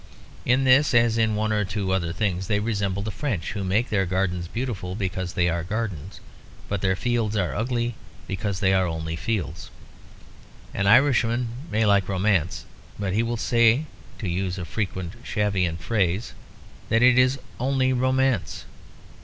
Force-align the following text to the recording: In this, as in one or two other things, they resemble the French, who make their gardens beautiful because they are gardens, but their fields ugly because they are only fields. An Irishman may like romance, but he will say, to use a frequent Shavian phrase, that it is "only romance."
In 0.47 0.63
this, 0.63 0.95
as 0.95 1.15
in 1.19 1.35
one 1.35 1.53
or 1.53 1.63
two 1.63 1.91
other 1.91 2.11
things, 2.11 2.47
they 2.47 2.59
resemble 2.59 3.03
the 3.03 3.11
French, 3.11 3.51
who 3.51 3.63
make 3.63 3.89
their 3.89 4.07
gardens 4.07 4.47
beautiful 4.47 4.95
because 4.95 5.33
they 5.33 5.47
are 5.47 5.63
gardens, 5.63 6.19
but 6.67 6.81
their 6.81 6.95
fields 6.95 7.37
ugly 7.37 7.93
because 8.25 8.61
they 8.61 8.73
are 8.73 8.87
only 8.87 9.15
fields. 9.15 9.69
An 10.73 10.87
Irishman 10.87 11.49
may 11.71 11.85
like 11.85 12.09
romance, 12.09 12.65
but 12.97 13.13
he 13.13 13.21
will 13.21 13.37
say, 13.37 13.85
to 14.17 14.27
use 14.27 14.57
a 14.57 14.65
frequent 14.65 15.23
Shavian 15.23 15.77
phrase, 15.77 16.33
that 16.89 17.03
it 17.03 17.19
is 17.19 17.37
"only 17.59 17.93
romance." 17.93 18.65